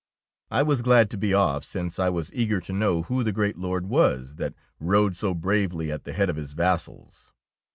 [0.49, 3.55] ''I was glad to be off, since I was eager to know who the great
[3.59, 7.33] lord was that rode so bravely at the head of his vassals.